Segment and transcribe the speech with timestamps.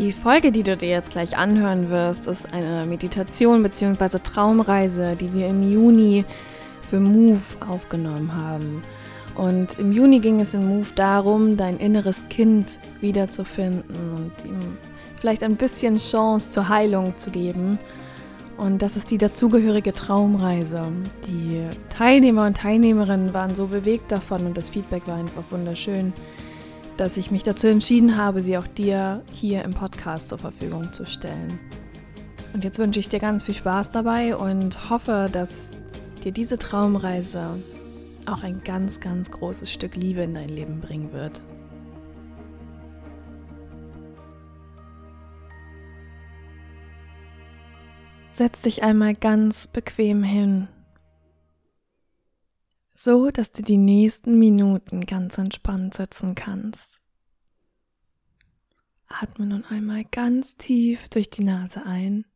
[0.00, 4.20] Die Folge, die du dir jetzt gleich anhören wirst, ist eine Meditation bzw.
[4.20, 6.24] Traumreise, die wir im Juni
[6.88, 8.82] für Move aufgenommen haben.
[9.34, 14.78] Und im Juni ging es in Move darum, dein inneres Kind wiederzufinden und ihm
[15.20, 17.78] vielleicht ein bisschen Chance zur Heilung zu geben.
[18.56, 20.84] Und das ist die dazugehörige Traumreise.
[21.26, 26.14] Die Teilnehmer und Teilnehmerinnen waren so bewegt davon und das Feedback war einfach wunderschön
[27.00, 31.06] dass ich mich dazu entschieden habe, sie auch dir hier im Podcast zur Verfügung zu
[31.06, 31.58] stellen.
[32.52, 35.70] Und jetzt wünsche ich dir ganz viel Spaß dabei und hoffe, dass
[36.22, 37.58] dir diese Traumreise
[38.26, 41.40] auch ein ganz, ganz großes Stück Liebe in dein Leben bringen wird.
[48.30, 50.68] Setz dich einmal ganz bequem hin
[53.02, 57.00] so dass du die nächsten Minuten ganz entspannt sitzen kannst.
[59.06, 62.26] Atme nun einmal ganz tief durch die Nase ein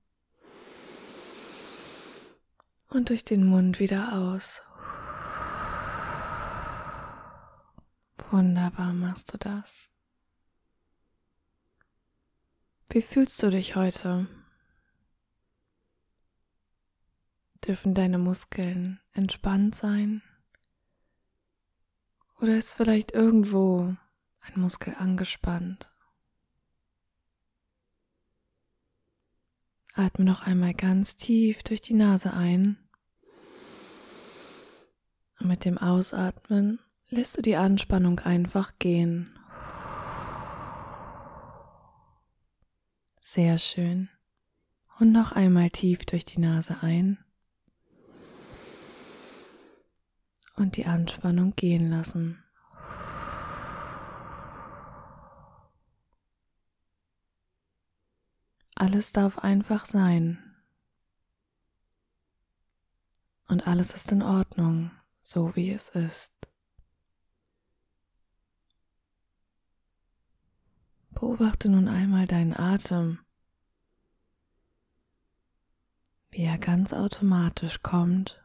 [2.89, 4.63] und durch den Mund wieder aus.
[8.31, 9.91] Wunderbar machst du das.
[12.89, 14.27] Wie fühlst du dich heute?
[17.67, 20.23] Dürfen deine Muskeln entspannt sein?
[22.41, 23.95] Oder ist vielleicht irgendwo
[24.41, 25.89] ein Muskel angespannt?
[29.95, 32.77] Atme noch einmal ganz tief durch die Nase ein.
[35.39, 39.39] Und mit dem Ausatmen lässt du die Anspannung einfach gehen.
[43.21, 44.11] Sehr schön.
[44.99, 47.24] Und noch einmal tief durch die Nase ein.
[50.65, 52.43] Und die Anspannung gehen lassen.
[58.75, 60.39] Alles darf einfach sein.
[63.47, 66.33] Und alles ist in Ordnung, so wie es ist.
[71.11, 73.19] Beobachte nun einmal deinen Atem,
[76.31, 78.43] wie er ganz automatisch kommt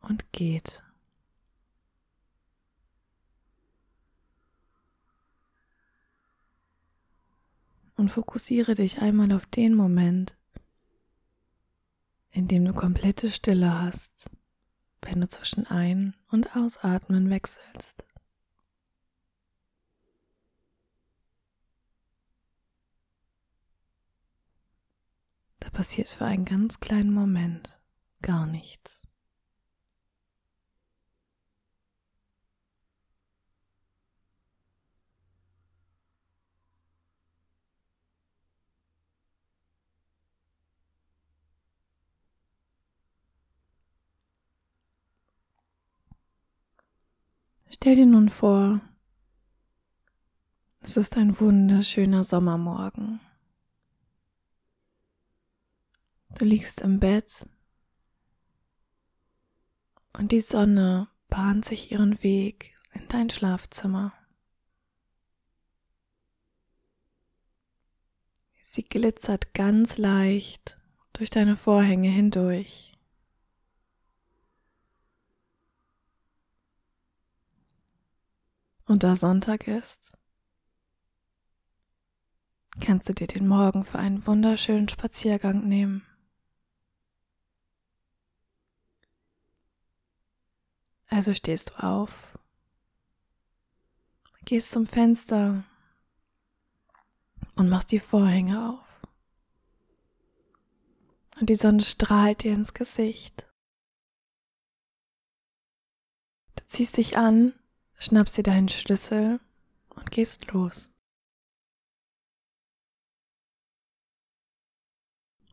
[0.00, 0.85] und geht.
[7.96, 10.36] Und fokussiere dich einmal auf den Moment,
[12.30, 14.30] in dem du komplette Stille hast,
[15.02, 18.04] wenn du zwischen Ein- und Ausatmen wechselst.
[25.60, 27.80] Da passiert für einen ganz kleinen Moment
[28.22, 29.06] gar nichts.
[47.86, 48.80] Stell dir nun vor,
[50.80, 53.20] es ist ein wunderschöner Sommermorgen.
[56.36, 57.48] Du liegst im Bett
[60.14, 64.12] und die Sonne bahnt sich ihren Weg in dein Schlafzimmer.
[68.62, 70.76] Sie glitzert ganz leicht
[71.12, 72.95] durch deine Vorhänge hindurch.
[78.86, 80.12] Und da Sonntag ist,
[82.80, 86.06] kannst du dir den Morgen für einen wunderschönen Spaziergang nehmen.
[91.08, 92.38] Also stehst du auf,
[94.44, 95.64] gehst zum Fenster
[97.54, 99.00] und machst die Vorhänge auf.
[101.40, 103.46] Und die Sonne strahlt dir ins Gesicht.
[106.56, 107.52] Du ziehst dich an,
[107.98, 109.40] schnappst dir deinen Schlüssel
[109.90, 110.90] und gehst los.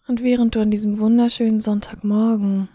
[0.07, 2.67] Und während du an diesem wunderschönen Sonntagmorgen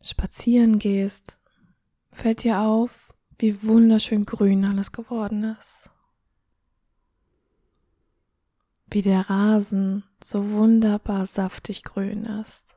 [0.00, 1.40] spazieren gehst,
[2.12, 5.90] fällt dir auf, wie wunderschön grün alles geworden ist.
[8.90, 12.76] Wie der Rasen so wunderbar saftig grün ist.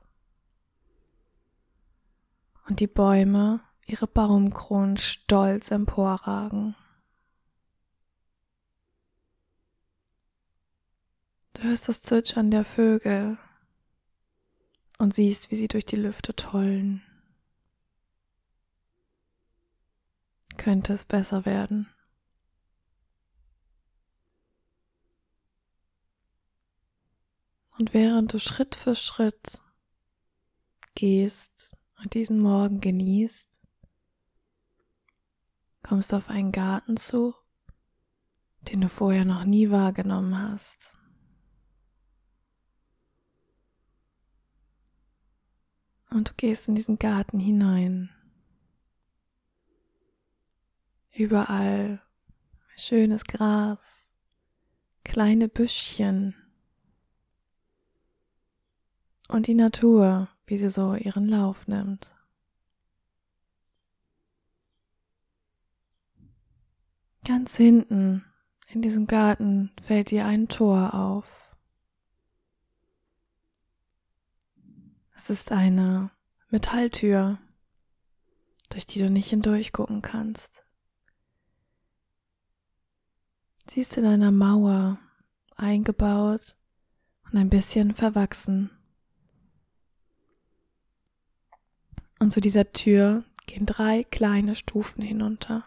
[2.67, 6.75] Und die Bäume ihre Baumkronen stolz emporragen.
[11.53, 13.37] Du hörst das Zwitschern der Vögel
[14.97, 17.01] und siehst, wie sie durch die Lüfte tollen.
[20.57, 21.87] Könnte es besser werden?
[27.79, 29.61] Und während du Schritt für Schritt
[30.95, 33.59] gehst und diesen Morgen genießt,
[35.83, 37.33] kommst du auf einen Garten zu,
[38.61, 40.97] den du vorher noch nie wahrgenommen hast.
[46.09, 48.09] Und du gehst in diesen Garten hinein.
[51.13, 52.01] Überall
[52.75, 54.13] schönes Gras,
[55.03, 56.35] kleine Büschchen
[59.27, 62.15] und die Natur, wie sie so ihren Lauf nimmt.
[67.25, 68.25] Ganz hinten
[68.69, 71.55] in diesem Garten fällt dir ein Tor auf.
[75.13, 76.09] Es ist eine
[76.49, 77.37] Metalltür,
[78.69, 80.63] durch die du nicht hindurch gucken kannst.
[83.69, 84.97] Sie ist in einer Mauer
[85.57, 86.55] eingebaut
[87.25, 88.76] und ein bisschen verwachsen.
[92.19, 95.65] Und zu dieser Tür gehen drei kleine Stufen hinunter.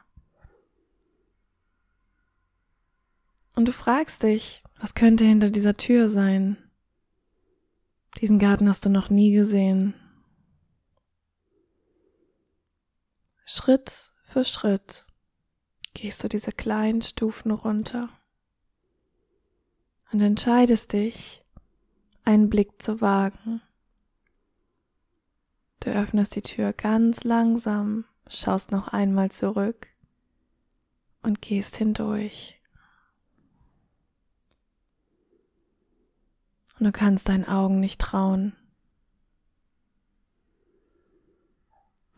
[3.54, 6.56] Und du fragst dich, was könnte hinter dieser Tür sein?
[8.20, 9.94] Diesen Garten hast du noch nie gesehen.
[13.44, 15.04] Schritt für Schritt
[15.94, 18.08] gehst du diese kleinen Stufen runter
[20.12, 21.42] und entscheidest dich,
[22.24, 23.60] einen Blick zu wagen.
[25.80, 29.88] Du öffnest die Tür ganz langsam, schaust noch einmal zurück
[31.22, 32.60] und gehst hindurch.
[36.80, 38.56] und du kannst deinen Augen nicht trauen.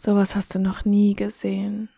[0.00, 1.88] Sowas hast du noch nie gesehen.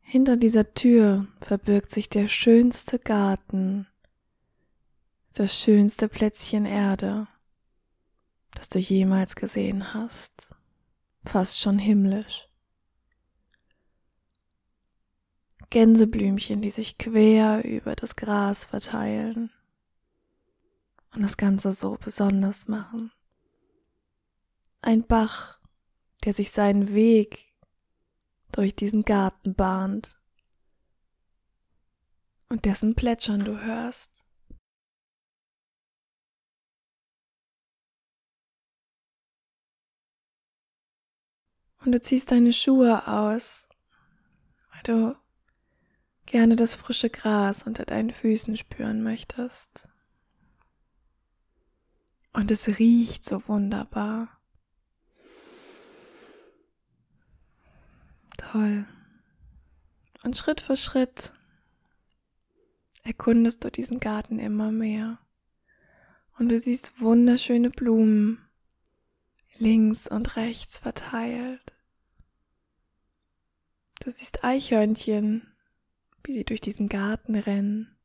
[0.00, 3.86] Hinter dieser Tür verbirgt sich der schönste Garten,
[5.34, 7.26] das schönste Plätzchen Erde,
[8.56, 10.48] das du jemals gesehen hast,
[11.24, 12.48] fast schon himmlisch.
[15.70, 19.52] Gänseblümchen, die sich quer über das Gras verteilen
[21.14, 23.12] und das Ganze so besonders machen.
[24.80, 25.60] Ein Bach,
[26.24, 27.52] der sich seinen Weg
[28.52, 30.18] durch diesen Garten bahnt
[32.48, 34.25] und dessen Plätschern du hörst.
[41.84, 43.68] Und du ziehst deine Schuhe aus,
[44.72, 45.16] weil du
[46.26, 49.88] gerne das frische Gras unter deinen Füßen spüren möchtest.
[52.32, 54.28] Und es riecht so wunderbar.
[58.36, 58.86] Toll.
[60.22, 61.32] Und Schritt für Schritt
[63.04, 65.18] erkundest du diesen Garten immer mehr.
[66.38, 68.45] Und du siehst wunderschöne Blumen
[69.58, 71.74] links und rechts verteilt.
[74.00, 75.52] Du siehst Eichhörnchen,
[76.22, 77.96] wie sie durch diesen Garten rennen.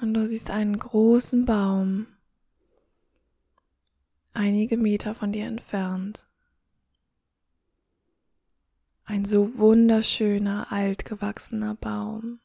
[0.00, 2.06] Und du siehst einen großen Baum
[4.32, 6.26] einige Meter von dir entfernt.
[9.04, 12.40] Ein so wunderschöner, altgewachsener Baum,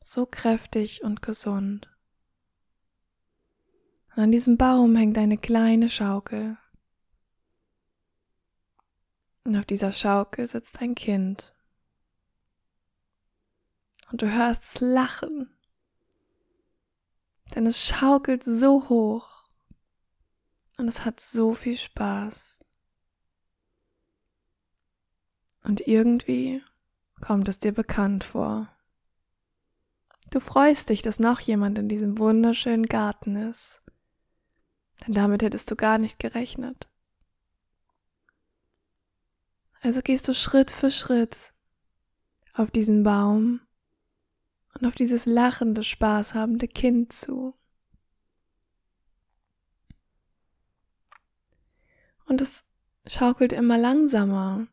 [0.00, 1.90] so kräftig und gesund.
[4.16, 6.56] Und an diesem Baum hängt eine kleine Schaukel.
[9.44, 11.54] Und auf dieser Schaukel sitzt ein Kind.
[14.10, 15.56] Und du hörst es lachen
[17.54, 19.44] denn es schaukelt so hoch
[20.78, 22.64] und es hat so viel Spaß.
[25.62, 26.62] Und irgendwie
[27.20, 28.68] kommt es dir bekannt vor.
[30.30, 33.80] Du freust dich, dass noch jemand in diesem wunderschönen Garten ist.
[35.04, 36.88] Denn damit hättest du gar nicht gerechnet.
[39.80, 41.52] Also gehst du Schritt für Schritt
[42.54, 43.60] auf diesen Baum
[44.74, 47.54] und auf dieses lachende, spaßhabende Kind zu.
[52.26, 52.66] Und es
[53.06, 54.66] schaukelt immer langsamer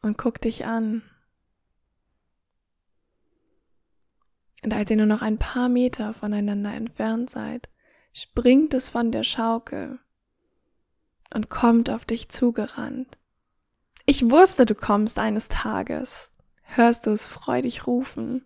[0.00, 1.02] und guckt dich an.
[4.64, 7.68] Und als ihr nur noch ein paar Meter voneinander entfernt seid,
[8.12, 9.98] springt es von der Schaukel
[11.34, 13.18] und kommt auf dich zugerannt.
[14.04, 16.30] Ich wusste, du kommst eines Tages.
[16.62, 18.44] Hörst du es freudig rufen.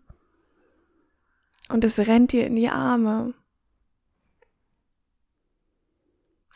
[1.68, 3.34] Und es rennt dir in die Arme.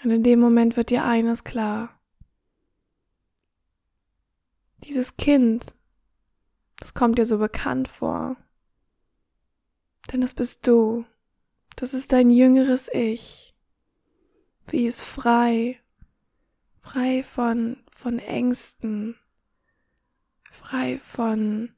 [0.02, 2.00] Und in dem Moment wird dir eines klar.
[4.84, 5.74] Dieses Kind,
[6.78, 8.36] das kommt dir so bekannt vor.
[10.12, 11.04] Denn es bist du.
[11.76, 13.54] Das ist dein jüngeres Ich.
[14.68, 15.80] Wie es frei,
[16.80, 19.16] frei von, von Ängsten,
[20.50, 21.74] frei von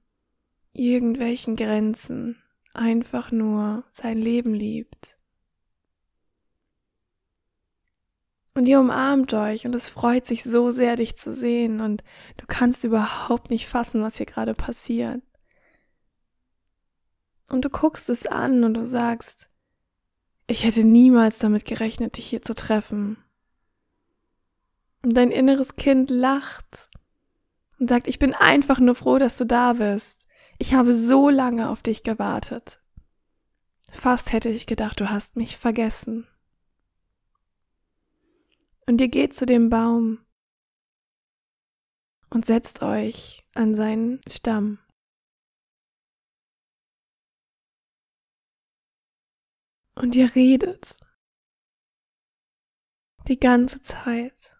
[0.73, 2.43] irgendwelchen Grenzen,
[2.75, 5.19] einfach nur sein Leben liebt.
[8.55, 12.05] Und ihr umarmt euch und es freut sich so sehr, dich zu sehen und
[12.37, 15.23] du kannst überhaupt nicht fassen, was hier gerade passiert.
[17.49, 19.49] Und du guckst es an und du sagst,
[20.47, 23.17] ich hätte niemals damit gerechnet, dich hier zu treffen.
[25.03, 26.91] Und dein inneres Kind lacht
[27.79, 30.27] und sagt, ich bin einfach nur froh, dass du da bist.
[30.59, 32.81] Ich habe so lange auf dich gewartet.
[33.93, 36.27] Fast hätte ich gedacht, du hast mich vergessen.
[38.87, 40.19] Und ihr geht zu dem Baum
[42.31, 44.79] und setzt euch an seinen Stamm.
[49.95, 50.97] Und ihr redet
[53.29, 54.57] die ganze Zeit.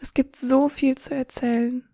[0.00, 1.88] Es gibt so viel zu erzählen.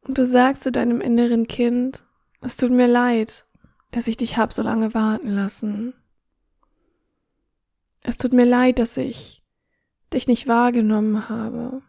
[0.00, 2.04] Und du sagst zu deinem inneren Kind,
[2.40, 3.44] es tut mir leid,
[3.90, 5.94] dass ich dich hab so lange warten lassen.
[8.02, 9.42] Es tut mir leid, dass ich
[10.12, 11.82] dich nicht wahrgenommen habe.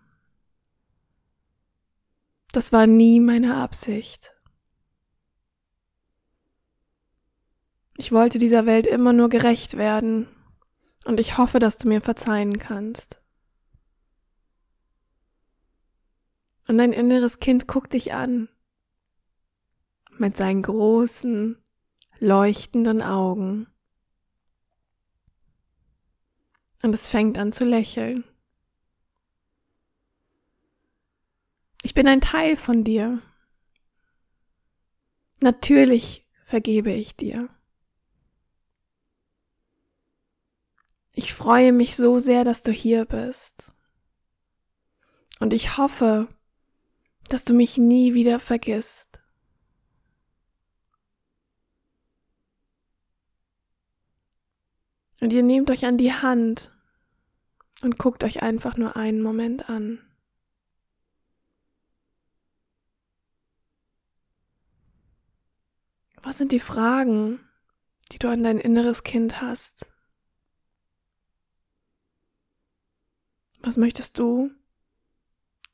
[2.51, 4.36] Das war nie meine Absicht.
[7.99, 10.27] Ich wollte dieser Welt immer nur gerecht werden,
[11.05, 13.21] und ich hoffe, dass du mir verzeihen kannst.
[16.67, 18.49] Und dein inneres Kind guckt dich an
[20.17, 21.57] mit seinen großen,
[22.19, 23.67] leuchtenden Augen.
[26.83, 28.23] Und es fängt an zu lächeln.
[31.81, 33.21] Ich bin ein Teil von dir.
[35.39, 37.49] Natürlich vergebe ich dir.
[41.19, 43.73] Ich freue mich so sehr, dass du hier bist.
[45.39, 46.27] Und ich hoffe,
[47.27, 49.19] dass du mich nie wieder vergisst.
[55.19, 56.71] Und ihr nehmt euch an die Hand
[57.81, 59.97] und guckt euch einfach nur einen Moment an.
[66.21, 67.39] Was sind die Fragen,
[68.11, 69.87] die du an dein inneres Kind hast?
[73.67, 74.49] Was möchtest du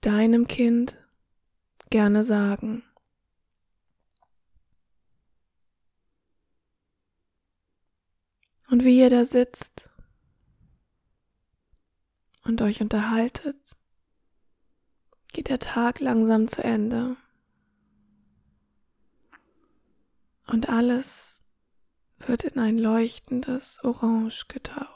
[0.02, 0.98] deinem Kind
[1.92, 2.82] gerne sagen?
[8.72, 9.92] Und wie ihr da sitzt
[12.46, 13.78] und euch unterhaltet,
[15.32, 17.16] geht der Tag langsam zu Ende.
[20.48, 21.44] Und alles
[22.18, 24.93] wird in ein leuchtendes Orange getaucht.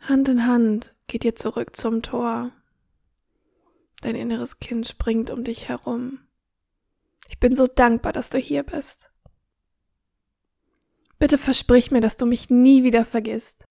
[0.00, 2.52] Hand in Hand geht ihr zurück zum Tor.
[4.00, 6.20] Dein inneres Kind springt um dich herum.
[7.28, 9.10] Ich bin so dankbar, dass du hier bist.
[11.18, 13.64] Bitte versprich mir, dass du mich nie wieder vergisst.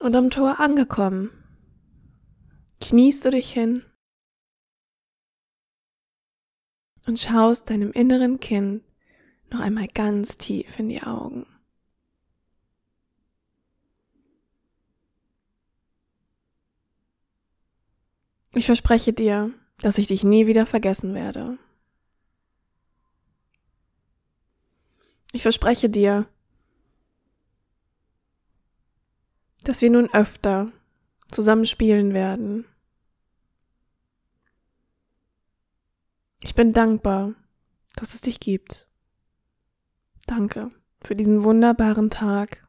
[0.00, 1.30] Und am Tor angekommen,
[2.80, 3.84] kniest du dich hin
[7.06, 8.84] und schaust deinem inneren Kind
[9.50, 11.46] noch einmal ganz tief in die Augen.
[18.52, 21.58] Ich verspreche dir, dass ich dich nie wieder vergessen werde.
[25.32, 26.26] Ich verspreche dir,
[29.64, 30.72] dass wir nun öfter
[31.30, 32.64] zusammen spielen werden.
[36.42, 37.34] Ich bin dankbar,
[37.94, 38.87] dass es dich gibt.
[40.28, 40.70] Danke
[41.02, 42.68] für diesen wunderbaren Tag.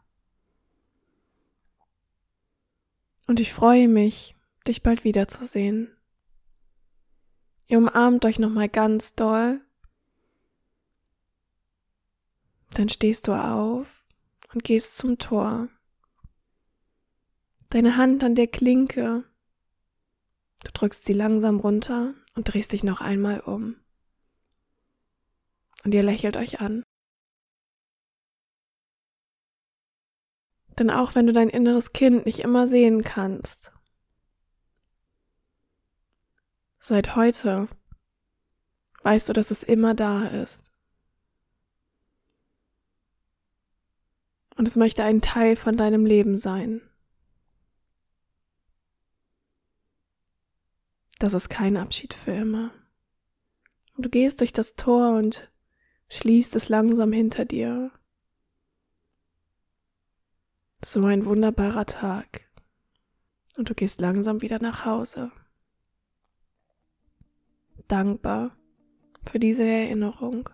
[3.28, 5.94] Und ich freue mich, dich bald wiederzusehen.
[7.68, 9.62] Ihr umarmt euch nochmal ganz doll.
[12.72, 14.06] Dann stehst du auf
[14.54, 15.68] und gehst zum Tor.
[17.70, 19.25] Deine Hand an der Klinke.
[20.63, 23.75] Du drückst sie langsam runter und drehst dich noch einmal um.
[25.84, 26.84] Und ihr lächelt euch an.
[30.80, 33.74] Denn auch wenn du dein inneres Kind nicht immer sehen kannst,
[36.80, 37.68] seit heute
[39.04, 40.74] weißt du, dass es immer da ist.
[44.56, 46.82] Und es möchte ein Teil von deinem Leben sein.
[51.18, 52.72] Das ist kein Abschied für immer.
[53.98, 55.52] Du gehst durch das Tor und
[56.08, 57.92] schließt es langsam hinter dir.
[60.82, 62.48] So ein wunderbarer Tag.
[63.58, 65.30] Und du gehst langsam wieder nach Hause.
[67.90, 68.56] Dankbar
[69.30, 70.50] für diese Erinnerung.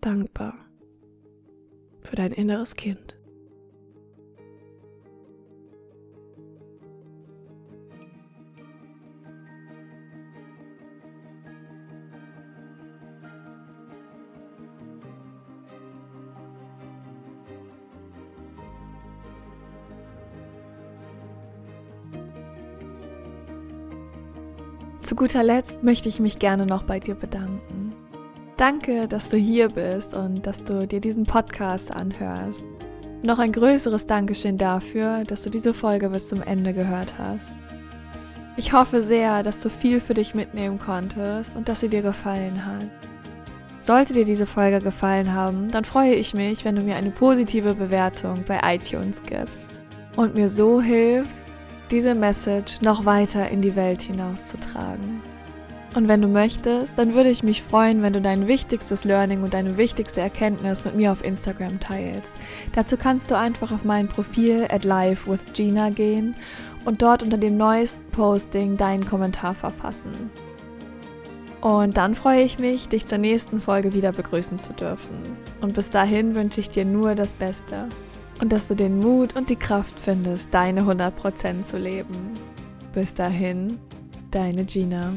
[0.00, 0.54] Dankbar
[2.02, 3.16] für dein inneres Kind.
[25.04, 27.94] Zu guter Letzt möchte ich mich gerne noch bei dir bedanken.
[28.56, 32.62] Danke, dass du hier bist und dass du dir diesen Podcast anhörst.
[33.22, 37.54] Noch ein größeres Dankeschön dafür, dass du diese Folge bis zum Ende gehört hast.
[38.56, 42.64] Ich hoffe sehr, dass du viel für dich mitnehmen konntest und dass sie dir gefallen
[42.64, 42.88] hat.
[43.80, 47.74] Sollte dir diese Folge gefallen haben, dann freue ich mich, wenn du mir eine positive
[47.74, 49.68] Bewertung bei iTunes gibst
[50.16, 51.44] und mir so hilfst,
[51.90, 55.22] diese Message noch weiter in die Welt hinauszutragen.
[55.94, 59.54] Und wenn du möchtest, dann würde ich mich freuen, wenn du dein wichtigstes Learning und
[59.54, 62.32] deine wichtigste Erkenntnis mit mir auf Instagram teilst.
[62.72, 66.34] Dazu kannst du einfach auf mein Profil at live with Gina gehen
[66.84, 70.30] und dort unter dem neuesten Posting deinen Kommentar verfassen.
[71.60, 75.36] Und dann freue ich mich, dich zur nächsten Folge wieder begrüßen zu dürfen.
[75.60, 77.88] Und bis dahin wünsche ich dir nur das Beste
[78.40, 82.38] und dass du den Mut und die Kraft findest, deine 100% zu leben.
[82.92, 83.78] Bis dahin,
[84.30, 85.12] deine Gina.